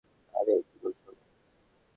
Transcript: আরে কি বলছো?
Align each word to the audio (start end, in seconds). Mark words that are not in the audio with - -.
আরে 0.33 0.53
কি 0.67 0.75
বলছো? 0.81 1.09